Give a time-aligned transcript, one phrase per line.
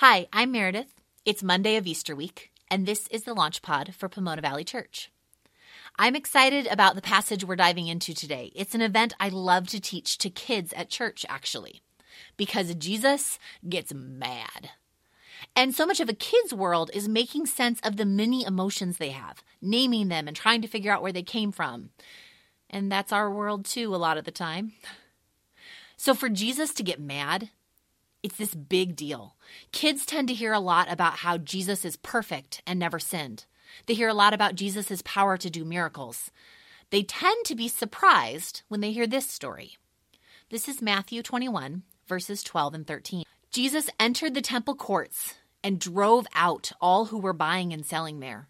[0.00, 0.94] Hi, I'm Meredith.
[1.26, 5.12] It's Monday of Easter week, and this is the launch pod for Pomona Valley Church.
[5.98, 8.50] I'm excited about the passage we're diving into today.
[8.54, 11.82] It's an event I love to teach to kids at church, actually,
[12.38, 14.70] because Jesus gets mad.
[15.54, 19.10] And so much of a kid's world is making sense of the many emotions they
[19.10, 21.90] have, naming them and trying to figure out where they came from.
[22.70, 24.72] And that's our world too, a lot of the time.
[25.98, 27.50] So for Jesus to get mad,
[28.22, 29.36] it's this big deal.
[29.72, 33.46] Kids tend to hear a lot about how Jesus is perfect and never sinned.
[33.86, 36.30] They hear a lot about Jesus' power to do miracles.
[36.90, 39.76] They tend to be surprised when they hear this story.
[40.50, 43.24] This is Matthew 21, verses 12 and 13.
[43.50, 48.48] Jesus entered the temple courts and drove out all who were buying and selling there.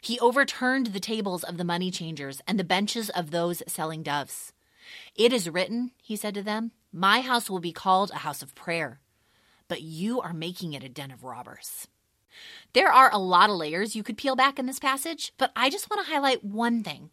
[0.00, 4.52] He overturned the tables of the money changers and the benches of those selling doves.
[5.14, 8.54] It is written, he said to them, My house will be called a house of
[8.54, 9.00] prayer
[9.70, 11.86] but you are making it a den of robbers.
[12.72, 15.70] There are a lot of layers you could peel back in this passage, but I
[15.70, 17.10] just want to highlight one thing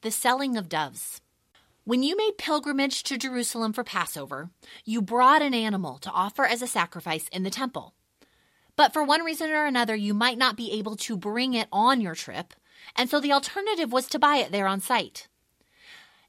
[0.00, 1.20] the selling of doves.
[1.84, 4.48] When you made pilgrimage to Jerusalem for Passover,
[4.86, 7.92] you brought an animal to offer as a sacrifice in the temple.
[8.76, 12.00] But for one reason or another, you might not be able to bring it on
[12.00, 12.54] your trip,
[12.96, 15.28] and so the alternative was to buy it there on site.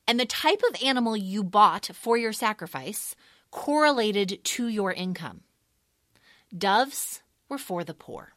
[0.06, 3.16] And the type of animal you bought for your sacrifice
[3.56, 5.40] correlated to your income.
[6.56, 8.34] Doves were for the poor.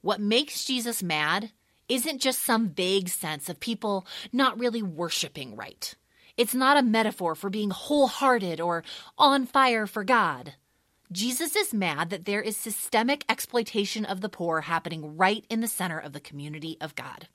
[0.00, 1.52] What makes Jesus mad
[1.88, 5.94] isn't just some vague sense of people not really worshiping right.
[6.36, 8.82] It's not a metaphor for being wholehearted or
[9.16, 10.54] on fire for God.
[11.12, 15.68] Jesus is mad that there is systemic exploitation of the poor happening right in the
[15.68, 17.28] center of the community of God.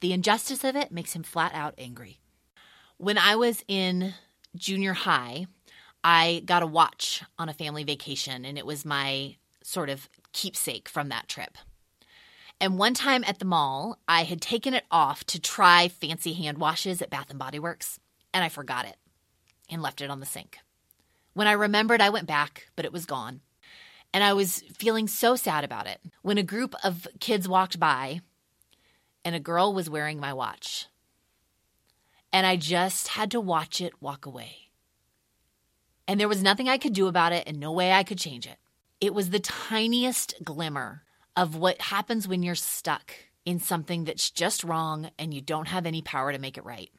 [0.00, 2.20] The injustice of it makes him flat out angry.
[2.98, 4.12] When I was in
[4.56, 5.46] junior high,
[6.04, 10.86] I got a watch on a family vacation, and it was my sort of keepsake
[10.88, 11.56] from that trip.
[12.60, 16.58] And one time at the mall, I had taken it off to try fancy hand
[16.58, 17.98] washes at Bath and Body Works,
[18.34, 18.96] and I forgot it
[19.70, 20.58] and left it on the sink.
[21.32, 23.40] When I remembered, I went back, but it was gone.
[24.12, 28.20] And I was feeling so sad about it when a group of kids walked by
[29.24, 30.86] and a girl was wearing my watch.
[32.32, 34.64] And I just had to watch it walk away.
[36.06, 38.46] And there was nothing I could do about it and no way I could change
[38.46, 38.56] it.
[39.00, 41.02] It was the tiniest glimmer
[41.36, 43.12] of what happens when you're stuck
[43.44, 46.90] in something that's just wrong and you don't have any power to make it right.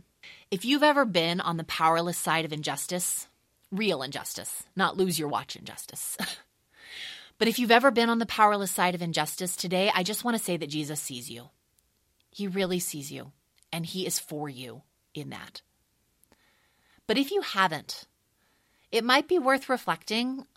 [0.51, 3.27] If you've ever been on the powerless side of injustice,
[3.71, 6.17] real injustice, not lose your watch injustice.
[7.37, 10.37] but if you've ever been on the powerless side of injustice today, I just want
[10.37, 11.49] to say that Jesus sees you.
[12.29, 13.31] He really sees you,
[13.71, 14.83] and He is for you
[15.13, 15.61] in that.
[17.07, 18.05] But if you haven't,
[18.95, 20.47] it might be worth reflecting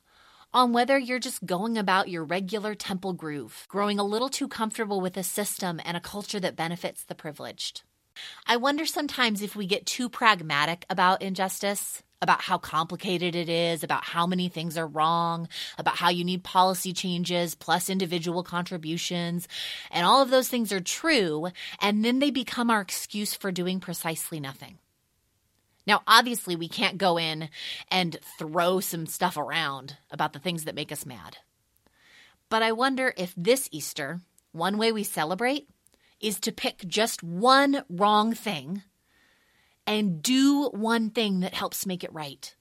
[0.54, 5.00] on whether you're just going about your regular temple groove, growing a little too comfortable
[5.00, 7.82] with a system and a culture that benefits the privileged.
[8.46, 13.82] I wonder sometimes if we get too pragmatic about injustice, about how complicated it is,
[13.82, 19.48] about how many things are wrong, about how you need policy changes plus individual contributions,
[19.90, 21.48] and all of those things are true,
[21.80, 24.78] and then they become our excuse for doing precisely nothing.
[25.88, 27.48] Now, obviously, we can't go in
[27.90, 31.38] and throw some stuff around about the things that make us mad.
[32.50, 34.20] But I wonder if this Easter,
[34.52, 35.66] one way we celebrate
[36.20, 38.82] is to pick just one wrong thing
[39.86, 42.54] and do one thing that helps make it right.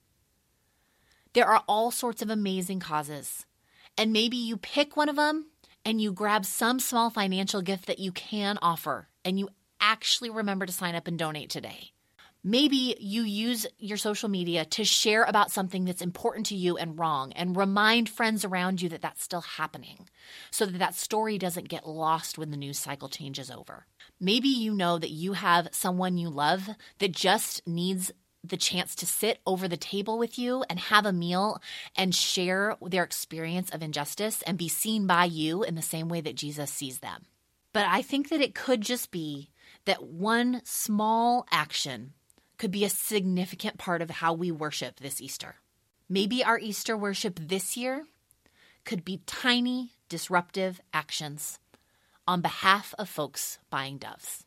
[1.34, 3.44] There are all sorts of amazing causes.
[3.98, 5.50] And maybe you pick one of them
[5.84, 9.50] and you grab some small financial gift that you can offer and you
[9.82, 11.92] actually remember to sign up and donate today.
[12.50, 16.98] Maybe you use your social media to share about something that's important to you and
[16.98, 20.08] wrong and remind friends around you that that's still happening
[20.50, 23.84] so that that story doesn't get lost when the news cycle changes over.
[24.18, 26.70] Maybe you know that you have someone you love
[27.00, 31.12] that just needs the chance to sit over the table with you and have a
[31.12, 31.60] meal
[31.96, 36.22] and share their experience of injustice and be seen by you in the same way
[36.22, 37.26] that Jesus sees them.
[37.74, 39.50] But I think that it could just be
[39.84, 42.14] that one small action
[42.58, 45.56] could be a significant part of how we worship this Easter.
[46.08, 48.06] Maybe our Easter worship this year
[48.84, 51.58] could be tiny, disruptive actions
[52.26, 54.44] on behalf of folks buying doves.